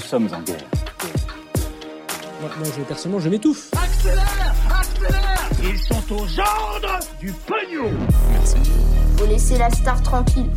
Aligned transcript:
Nous 0.00 0.06
sommes 0.06 0.28
en 0.32 0.40
guerre. 0.40 0.56
Moi, 2.40 2.50
moi, 2.58 2.68
je, 2.74 2.82
personnellement, 2.84 3.20
je 3.20 3.28
m'étouffe. 3.28 3.70
Accélère 3.74 4.54
Accélère 4.70 5.50
Ils 5.62 5.78
sont 5.78 6.14
aux 6.14 6.40
ordres 6.40 7.00
du 7.20 7.30
pognon 7.32 7.90
Faut 9.18 9.26
laisser 9.26 9.58
la 9.58 9.68
star 9.68 10.02
tranquille. 10.02 10.48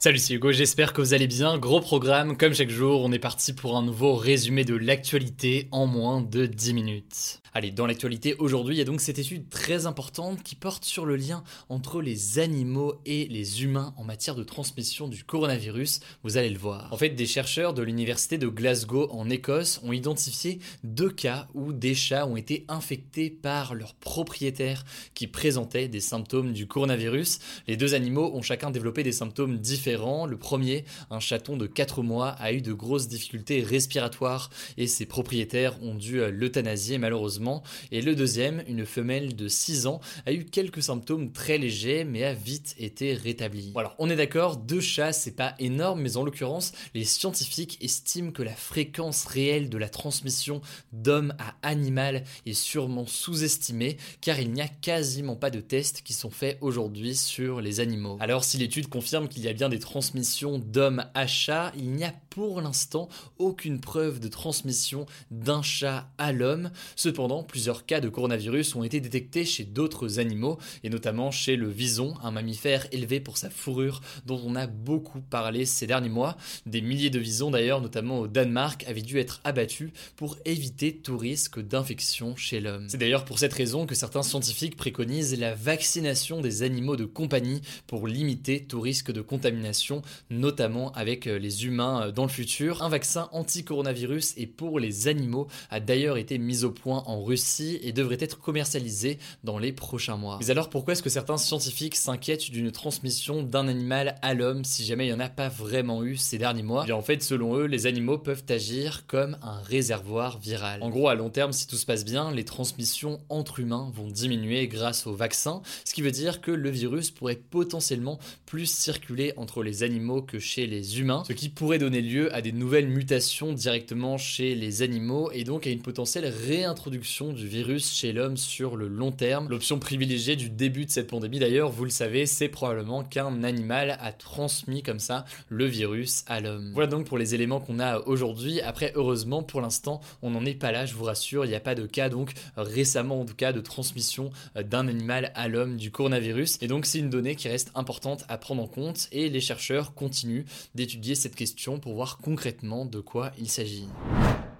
Salut, 0.00 0.18
c'est 0.18 0.34
Hugo, 0.34 0.52
j'espère 0.52 0.92
que 0.92 1.00
vous 1.00 1.12
allez 1.12 1.26
bien. 1.26 1.58
Gros 1.58 1.80
programme, 1.80 2.36
comme 2.36 2.54
chaque 2.54 2.70
jour, 2.70 3.02
on 3.02 3.10
est 3.10 3.18
parti 3.18 3.52
pour 3.52 3.76
un 3.76 3.82
nouveau 3.82 4.14
résumé 4.14 4.64
de 4.64 4.76
l'actualité 4.76 5.66
en 5.72 5.88
moins 5.88 6.20
de 6.20 6.46
10 6.46 6.72
minutes. 6.72 7.40
Allez, 7.52 7.72
dans 7.72 7.86
l'actualité 7.86 8.36
aujourd'hui, 8.38 8.76
il 8.76 8.78
y 8.78 8.82
a 8.82 8.84
donc 8.84 9.00
cette 9.00 9.18
étude 9.18 9.48
très 9.48 9.86
importante 9.86 10.44
qui 10.44 10.54
porte 10.54 10.84
sur 10.84 11.04
le 11.04 11.16
lien 11.16 11.42
entre 11.68 12.00
les 12.00 12.38
animaux 12.38 13.00
et 13.06 13.26
les 13.26 13.64
humains 13.64 13.92
en 13.96 14.04
matière 14.04 14.36
de 14.36 14.44
transmission 14.44 15.08
du 15.08 15.24
coronavirus. 15.24 15.98
Vous 16.22 16.36
allez 16.36 16.50
le 16.50 16.58
voir. 16.58 16.92
En 16.92 16.96
fait, 16.96 17.10
des 17.10 17.26
chercheurs 17.26 17.74
de 17.74 17.82
l'université 17.82 18.38
de 18.38 18.46
Glasgow 18.46 19.08
en 19.10 19.28
Écosse 19.28 19.80
ont 19.82 19.92
identifié 19.92 20.60
deux 20.84 21.10
cas 21.10 21.48
où 21.54 21.72
des 21.72 21.96
chats 21.96 22.28
ont 22.28 22.36
été 22.36 22.64
infectés 22.68 23.30
par 23.30 23.74
leurs 23.74 23.94
propriétaires 23.94 24.84
qui 25.14 25.26
présentaient 25.26 25.88
des 25.88 25.98
symptômes 25.98 26.52
du 26.52 26.68
coronavirus. 26.68 27.40
Les 27.66 27.76
deux 27.76 27.94
animaux 27.94 28.30
ont 28.32 28.42
chacun 28.42 28.70
développé 28.70 29.02
des 29.02 29.10
symptômes 29.10 29.58
différents. 29.58 29.87
Le 29.96 30.36
premier, 30.36 30.84
un 31.10 31.20
chaton 31.20 31.56
de 31.56 31.66
4 31.66 32.02
mois, 32.02 32.28
a 32.28 32.52
eu 32.52 32.60
de 32.60 32.72
grosses 32.72 33.08
difficultés 33.08 33.62
respiratoires 33.62 34.50
et 34.76 34.86
ses 34.86 35.06
propriétaires 35.06 35.82
ont 35.82 35.94
dû 35.94 36.20
l'euthanasier 36.30 36.98
malheureusement 36.98 37.62
et 37.90 38.02
le 38.02 38.14
deuxième, 38.14 38.62
une 38.68 38.84
femelle 38.84 39.34
de 39.34 39.48
6 39.48 39.86
ans, 39.86 40.00
a 40.26 40.32
eu 40.32 40.44
quelques 40.44 40.82
symptômes 40.82 41.32
très 41.32 41.58
légers 41.58 42.04
mais 42.04 42.24
a 42.24 42.34
vite 42.34 42.74
été 42.78 43.14
rétablie. 43.14 43.72
alors 43.76 43.94
on 43.98 44.10
est 44.10 44.16
d'accord, 44.16 44.56
deux 44.56 44.80
chats 44.80 45.12
c'est 45.12 45.36
pas 45.36 45.54
énorme, 45.58 46.02
mais 46.02 46.16
en 46.16 46.24
l'occurrence, 46.24 46.72
les 46.94 47.04
scientifiques 47.04 47.78
estiment 47.80 48.30
que 48.32 48.42
la 48.42 48.54
fréquence 48.54 49.24
réelle 49.24 49.70
de 49.70 49.78
la 49.78 49.88
transmission 49.88 50.60
d'homme 50.92 51.34
à 51.38 51.54
animal 51.62 52.24
est 52.46 52.52
sûrement 52.52 53.06
sous-estimée 53.06 53.96
car 54.20 54.38
il 54.38 54.52
n'y 54.52 54.62
a 54.62 54.68
quasiment 54.68 55.36
pas 55.36 55.50
de 55.50 55.60
tests 55.60 56.02
qui 56.02 56.12
sont 56.12 56.30
faits 56.30 56.58
aujourd'hui 56.60 57.16
sur 57.16 57.60
les 57.60 57.80
animaux. 57.80 58.18
Alors 58.20 58.44
si 58.44 58.58
l'étude 58.58 58.88
confirme 58.88 59.28
qu'il 59.28 59.42
y 59.42 59.48
a 59.48 59.52
bien 59.52 59.68
des 59.68 59.77
transmissions 59.78 60.58
d'homme 60.58 61.04
à 61.14 61.26
chat, 61.26 61.72
il 61.76 61.92
n'y 61.92 62.04
a 62.04 62.12
pour 62.30 62.60
l'instant 62.60 63.08
aucune 63.38 63.80
preuve 63.80 64.20
de 64.20 64.28
transmission 64.28 65.06
d'un 65.30 65.62
chat 65.62 66.10
à 66.18 66.32
l'homme. 66.32 66.70
Cependant, 66.96 67.42
plusieurs 67.42 67.86
cas 67.86 68.00
de 68.00 68.08
coronavirus 68.08 68.74
ont 68.76 68.84
été 68.84 69.00
détectés 69.00 69.44
chez 69.44 69.64
d'autres 69.64 70.18
animaux, 70.18 70.58
et 70.84 70.90
notamment 70.90 71.30
chez 71.30 71.56
le 71.56 71.68
vison, 71.68 72.14
un 72.22 72.30
mammifère 72.30 72.86
élevé 72.92 73.20
pour 73.20 73.38
sa 73.38 73.50
fourrure 73.50 74.00
dont 74.26 74.40
on 74.44 74.54
a 74.54 74.66
beaucoup 74.66 75.20
parlé 75.20 75.64
ces 75.64 75.86
derniers 75.86 76.08
mois. 76.08 76.36
Des 76.66 76.80
milliers 76.80 77.10
de 77.10 77.18
visons 77.18 77.50
d'ailleurs, 77.50 77.80
notamment 77.80 78.20
au 78.20 78.28
Danemark, 78.28 78.84
avaient 78.86 79.02
dû 79.02 79.18
être 79.18 79.40
abattus 79.44 79.90
pour 80.16 80.36
éviter 80.44 80.96
tout 80.96 81.18
risque 81.18 81.60
d'infection 81.60 82.36
chez 82.36 82.60
l'homme. 82.60 82.88
C'est 82.88 82.98
d'ailleurs 82.98 83.24
pour 83.24 83.38
cette 83.38 83.52
raison 83.52 83.86
que 83.86 83.94
certains 83.94 84.22
scientifiques 84.22 84.76
préconisent 84.76 85.38
la 85.38 85.54
vaccination 85.54 86.40
des 86.40 86.62
animaux 86.62 86.96
de 86.96 87.04
compagnie 87.04 87.62
pour 87.86 88.06
limiter 88.06 88.64
tout 88.64 88.80
risque 88.80 89.12
de 89.12 89.20
contamination, 89.20 90.02
notamment 90.30 90.92
avec 90.92 91.24
les 91.24 91.66
humains 91.66 92.10
dans 92.10 92.27
futur. 92.28 92.82
Un 92.82 92.88
vaccin 92.88 93.28
anti-coronavirus 93.32 94.34
et 94.36 94.46
pour 94.46 94.80
les 94.80 95.08
animaux 95.08 95.48
a 95.70 95.80
d'ailleurs 95.80 96.16
été 96.16 96.38
mis 96.38 96.64
au 96.64 96.70
point 96.70 97.02
en 97.06 97.22
Russie 97.22 97.78
et 97.82 97.92
devrait 97.92 98.18
être 98.20 98.38
commercialisé 98.38 99.18
dans 99.44 99.58
les 99.58 99.72
prochains 99.72 100.16
mois. 100.16 100.38
Mais 100.40 100.50
alors 100.50 100.70
pourquoi 100.70 100.92
est-ce 100.92 101.02
que 101.02 101.10
certains 101.10 101.36
scientifiques 101.36 101.96
s'inquiètent 101.96 102.50
d'une 102.50 102.72
transmission 102.72 103.42
d'un 103.42 103.68
animal 103.68 104.16
à 104.22 104.34
l'homme 104.34 104.64
si 104.64 104.84
jamais 104.84 105.06
il 105.06 105.08
n'y 105.08 105.14
en 105.14 105.20
a 105.20 105.28
pas 105.28 105.48
vraiment 105.48 106.04
eu 106.04 106.16
ces 106.16 106.38
derniers 106.38 106.62
mois? 106.62 106.86
Et 106.86 106.92
en 106.92 107.02
fait, 107.02 107.22
selon 107.22 107.56
eux, 107.56 107.66
les 107.66 107.86
animaux 107.86 108.18
peuvent 108.18 108.44
agir 108.48 109.06
comme 109.06 109.36
un 109.42 109.60
réservoir 109.62 110.38
viral. 110.38 110.82
En 110.82 110.90
gros, 110.90 111.08
à 111.08 111.14
long 111.14 111.30
terme, 111.30 111.52
si 111.52 111.66
tout 111.66 111.76
se 111.76 111.86
passe 111.86 112.04
bien, 112.04 112.30
les 112.32 112.44
transmissions 112.44 113.20
entre 113.28 113.60
humains 113.60 113.90
vont 113.94 114.08
diminuer 114.08 114.68
grâce 114.68 115.06
au 115.06 115.14
vaccin, 115.14 115.62
ce 115.84 115.94
qui 115.94 116.02
veut 116.02 116.10
dire 116.10 116.40
que 116.40 116.50
le 116.50 116.70
virus 116.70 117.10
pourrait 117.10 117.36
potentiellement 117.36 118.18
plus 118.46 118.66
circuler 118.66 119.32
entre 119.36 119.62
les 119.62 119.82
animaux 119.82 120.22
que 120.22 120.38
chez 120.38 120.66
les 120.66 121.00
humains, 121.00 121.22
ce 121.26 121.32
qui 121.32 121.48
pourrait 121.48 121.78
donner 121.78 122.00
lieu 122.08 122.34
à 122.34 122.40
des 122.40 122.52
nouvelles 122.52 122.88
mutations 122.88 123.52
directement 123.52 124.18
chez 124.18 124.54
les 124.54 124.82
animaux 124.82 125.30
et 125.32 125.44
donc 125.44 125.66
à 125.66 125.70
une 125.70 125.82
potentielle 125.82 126.26
réintroduction 126.26 127.32
du 127.32 127.46
virus 127.46 127.92
chez 127.92 128.12
l'homme 128.12 128.36
sur 128.36 128.76
le 128.76 128.88
long 128.88 129.12
terme. 129.12 129.48
L'option 129.48 129.78
privilégiée 129.78 130.34
du 130.34 130.48
début 130.48 130.86
de 130.86 130.90
cette 130.90 131.08
pandémie 131.08 131.38
d'ailleurs, 131.38 131.70
vous 131.70 131.84
le 131.84 131.90
savez, 131.90 132.26
c'est 132.26 132.48
probablement 132.48 133.04
qu'un 133.04 133.44
animal 133.44 133.96
a 134.00 134.12
transmis 134.12 134.82
comme 134.82 134.98
ça 134.98 135.24
le 135.48 135.66
virus 135.66 136.24
à 136.26 136.40
l'homme. 136.40 136.72
Voilà 136.74 136.88
donc 136.88 137.06
pour 137.06 137.18
les 137.18 137.34
éléments 137.34 137.60
qu'on 137.60 137.78
a 137.78 138.00
aujourd'hui. 138.00 138.60
Après, 138.60 138.92
heureusement, 138.94 139.42
pour 139.42 139.60
l'instant, 139.60 140.00
on 140.22 140.30
n'en 140.30 140.44
est 140.44 140.54
pas 140.54 140.72
là, 140.72 140.86
je 140.86 140.94
vous 140.94 141.04
rassure, 141.04 141.44
il 141.44 141.48
n'y 141.48 141.54
a 141.54 141.60
pas 141.60 141.74
de 141.74 141.86
cas 141.86 142.08
donc 142.08 142.32
récemment 142.56 143.20
en 143.20 143.24
tout 143.24 143.34
cas 143.34 143.52
de 143.52 143.60
transmission 143.60 144.30
euh, 144.56 144.62
d'un 144.62 144.88
animal 144.88 145.32
à 145.34 145.48
l'homme 145.48 145.76
du 145.76 145.90
coronavirus. 145.90 146.58
Et 146.62 146.66
donc 146.66 146.86
c'est 146.86 146.98
une 146.98 147.10
donnée 147.10 147.36
qui 147.36 147.48
reste 147.48 147.70
importante 147.74 148.24
à 148.28 148.38
prendre 148.38 148.62
en 148.62 148.66
compte 148.66 149.08
et 149.12 149.28
les 149.28 149.40
chercheurs 149.40 149.94
continuent 149.94 150.44
d'étudier 150.74 151.14
cette 151.14 151.34
question 151.34 151.78
pour 151.78 151.94
concrètement 152.06 152.84
de 152.84 153.00
quoi 153.00 153.32
il 153.38 153.48
s'agit. 153.48 153.88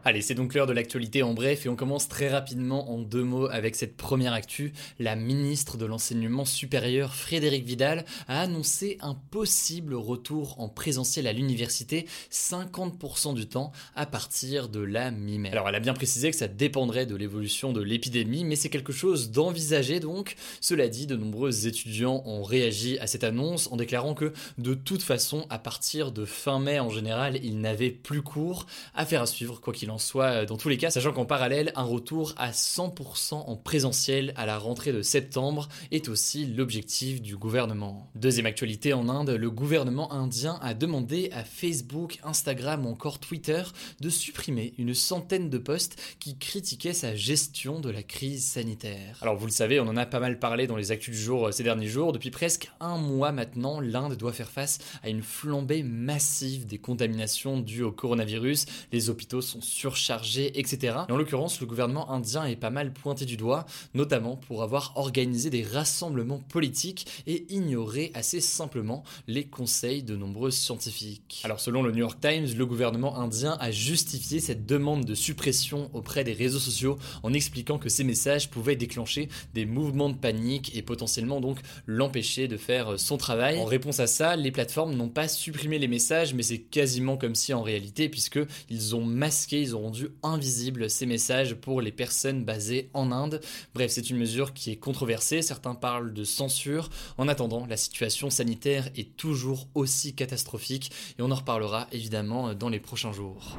Allez, 0.09 0.23
c'est 0.23 0.33
donc 0.33 0.55
l'heure 0.55 0.67
de 0.67 0.73
l'actualité 0.73 1.23
en 1.23 1.35
bref 1.35 1.67
et 1.67 1.69
on 1.69 1.77
commence 1.77 2.09
très 2.09 2.31
rapidement 2.31 2.91
en 2.91 2.97
deux 2.97 3.25
mots 3.25 3.47
avec 3.51 3.77
cette 3.77 3.95
première 3.95 4.33
actu. 4.33 4.73
La 4.99 5.17
ministre 5.17 5.77
de 5.77 5.85
l'enseignement 5.85 6.47
supérieur 6.47 7.15
Frédéric 7.15 7.67
Vidal 7.67 8.07
a 8.27 8.41
annoncé 8.41 8.97
un 9.03 9.15
possible 9.15 9.93
retour 9.93 10.59
en 10.61 10.71
présentiel 10.71 11.27
à 11.27 11.35
l'université 11.35 12.07
50% 12.33 13.35
du 13.35 13.49
temps 13.49 13.71
à 13.95 14.07
partir 14.07 14.71
de 14.71 14.81
la 14.81 15.11
mi-mai. 15.11 15.51
Alors 15.51 15.69
elle 15.69 15.75
a 15.75 15.81
bien 15.81 15.93
précisé 15.93 16.31
que 16.31 16.39
ça 16.39 16.49
dépendrait 16.49 17.05
de 17.05 17.15
l'évolution 17.15 17.75
de 17.75 17.83
l'épidémie, 17.83 18.45
mais 18.45 18.57
c'est 18.57 18.71
quelque 18.71 18.95
chose 18.95 19.31
d'envisagé 19.31 20.01
donc. 20.01 20.37
Cela 20.63 20.89
dit, 20.89 21.07
de 21.07 21.17
nombreux 21.17 21.67
étudiants 21.67 22.23
ont 22.25 22.45
réagi 22.45 22.99
à 23.01 23.07
cette 23.07 23.25
annonce 23.25 23.71
en 23.71 23.77
déclarant 23.77 24.15
que 24.15 24.33
de 24.57 24.73
toute 24.73 25.03
façon, 25.03 25.45
à 25.51 25.59
partir 25.59 26.13
de 26.13 26.25
fin 26.25 26.61
mai 26.61 26.81
en 26.81 26.89
général, 26.89 27.39
ils 27.45 27.61
n'avaient 27.61 27.91
plus 27.91 28.23
cours. 28.23 28.65
Affaire 28.95 29.21
à 29.21 29.27
suivre 29.27 29.61
quoi 29.61 29.75
qu'il 29.75 29.91
en 29.91 29.98
soit 29.99 30.25
euh, 30.25 30.47
dans 30.47 30.57
tous 30.57 30.69
les 30.69 30.77
cas, 30.77 30.91
sachant 30.91 31.13
qu'en 31.13 31.25
parallèle, 31.25 31.73
un 31.77 31.85
retour 31.85 32.35
à 32.37 32.51
100% 32.51 33.35
en 33.35 33.57
présentiel 33.57 34.33
à 34.37 34.47
la 34.47 34.59
rentrée 34.59 34.93
de 34.93 35.03
septembre 35.03 35.69
est 35.91 36.09
aussi 36.09 36.47
l'objectif 36.47 37.21
du 37.21 37.37
gouvernement. 37.37 38.11
Deuxième 38.15 38.47
actualité 38.47 38.93
en 38.93 39.09
Inde, 39.09 39.31
le 39.31 39.51
gouvernement 39.51 40.13
indien 40.13 40.59
a 40.63 40.75
demandé 40.75 41.31
à 41.33 41.45
Facebook, 41.45 42.19
Instagram 42.23 42.87
ou 42.87 42.91
encore 42.91 43.19
Twitter 43.19 43.63
de 44.01 44.09
supprimer 44.09 44.75
une 44.79 44.95
centaine 44.95 45.51
de 45.51 45.59
posts 45.59 46.01
qui 46.21 46.39
critiquaient 46.39 46.93
sa 46.93 47.15
gestion 47.15 47.81
de 47.81 47.91
la 47.91 48.03
crise 48.03 48.45
sanitaire. 48.45 49.19
Alors 49.23 49.37
vous 49.37 49.47
le 49.47 49.53
savez, 49.53 49.81
on 49.81 49.89
en 49.89 49.97
a 49.97 50.07
pas 50.07 50.21
mal 50.21 50.39
parlé 50.39 50.67
dans 50.67 50.77
les 50.77 50.93
actus 50.93 51.15
du 51.15 51.21
jour 51.21 51.47
euh, 51.47 51.53
ces 51.53 51.63
derniers 51.63 51.89
jours. 51.89 52.13
Depuis 52.13 52.31
presque 52.31 52.71
un 52.81 52.99
mois 52.99 53.33
maintenant, 53.33 53.81
l'Inde 53.81 54.17
doit 54.17 54.33
faire 54.33 54.51
face 54.51 54.79
à 55.03 55.09
une 55.09 55.23
flambée 55.23 55.83
massive 55.83 56.67
des 56.67 56.79
contaminations 56.79 57.61
dues 57.61 57.83
au 57.83 57.93
coronavirus. 57.93 58.67
Les 58.93 59.11
hôpitaux 59.11 59.41
sont 59.41 59.61
surchargés, 59.89 60.59
etc. 60.59 60.97
Et 61.09 61.13
en 61.13 61.17
l'occurrence, 61.17 61.61
le 61.61 61.67
gouvernement 61.67 62.11
indien 62.11 62.45
est 62.45 62.57
pas 62.57 62.71
mal 62.71 62.93
pointé 62.93 63.25
du 63.25 63.37
doigt, 63.37 63.65
notamment 63.95 64.37
pour 64.37 64.63
avoir 64.63 64.93
organisé 64.97 65.51
des 65.51 65.63
rassemblements 65.63 66.39
politiques 66.39 67.07
et 67.27 67.47
ignoré 67.49 68.11
assez 68.15 68.41
simplement 68.41 69.03
les 69.27 69.45
conseils 69.45 70.03
de 70.03 70.15
nombreux 70.17 70.51
scientifiques. 70.51 71.41
Alors 71.45 71.61
selon 71.61 71.83
le 71.83 71.93
New 71.93 71.99
York 71.99 72.19
Times, 72.21 72.47
le 72.57 72.67
gouvernement 72.67 73.19
indien 73.19 73.57
a 73.61 73.71
justifié 73.71 74.41
cette 74.41 74.67
demande 74.67 75.05
de 75.05 75.15
suppression 75.15 75.91
auprès 75.95 76.25
des 76.25 76.33
réseaux 76.33 76.59
sociaux 76.59 76.99
en 77.23 77.33
expliquant 77.33 77.79
que 77.79 77.89
ces 77.89 78.05
messages 78.05 78.51
pouvaient 78.51 78.77
déclencher 78.77 79.29
des 79.55 79.65
mouvements 79.65 80.11
de 80.11 80.17
panique 80.17 80.77
et 80.77 80.83
potentiellement 80.83 81.41
donc 81.41 81.59
l'empêcher 81.87 82.49
de 82.49 82.57
faire 82.57 82.99
son 82.99 83.17
travail. 83.17 83.59
En 83.59 83.65
réponse 83.65 84.01
à 84.01 84.07
ça, 84.07 84.37
les 84.37 84.51
plateformes 84.51 84.95
n'ont 84.95 85.09
pas 85.09 85.29
supprimé 85.29 85.79
les 85.79 85.89
messages, 85.89 86.35
mais 86.35 86.43
c'est 86.43 86.59
quasiment 86.59 87.17
comme 87.17 87.35
si 87.35 87.55
en 87.55 87.63
réalité, 87.63 88.09
puisque 88.09 88.41
ils 88.69 88.95
ont 88.95 89.05
masqué 89.05 89.61
ont 89.75 89.83
rendu 89.83 90.11
invisibles 90.23 90.91
ces 90.91 91.07
messages 91.07 91.55
pour 91.55 91.81
les 91.81 91.93
personnes 91.93 92.45
basées 92.45 92.91
en 92.95 93.13
Inde. 93.13 93.41
Bref, 93.75 93.91
c'est 93.91 94.11
une 94.11 94.19
mesure 94.19 94.55
qui 94.55 94.71
est 94.71 94.77
controversée, 94.77 95.43
certains 95.43 95.75
parlent 95.75 96.13
de 96.13 96.25
censure. 96.25 96.91
En 97.17 97.29
attendant, 97.29 97.67
la 97.67 97.77
situation 97.77 98.31
sanitaire 98.31 98.89
est 98.97 99.17
toujours 99.17 99.69
aussi 99.75 100.15
catastrophique 100.15 100.93
et 101.19 101.23
on 101.23 101.31
en 101.31 101.37
reparlera 101.37 101.87
évidemment 101.93 102.55
dans 102.55 102.69
les 102.69 102.81
prochains 102.81 103.13
jours. 103.13 103.59